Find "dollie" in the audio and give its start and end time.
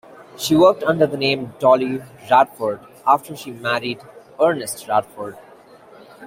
1.59-2.01